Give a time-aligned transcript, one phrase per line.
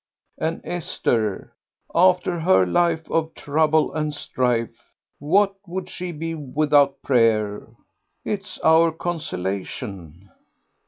[0.39, 1.53] and Esther,
[1.93, 4.89] after her life of trouble and strife,
[5.19, 7.67] what would she be without prayer?...
[8.25, 10.31] It is our consolation."